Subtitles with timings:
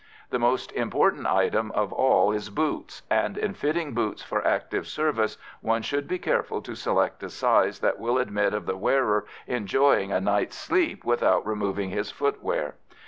[0.31, 5.37] The most important item of all is boots, and in fitting boots for active service
[5.61, 10.11] one should be careful to select a size that will admit of the wearer enjoying
[10.11, 12.77] a night's sleep without removing his footwear.